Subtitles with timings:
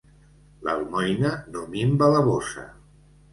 [0.67, 2.65] L'almoina no minva la bossa.